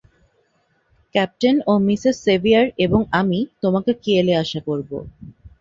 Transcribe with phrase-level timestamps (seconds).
[1.15, 4.89] Captain ও Mrs Saviour এবং আমি তোমাকে কিয়েল-এ আশা করব।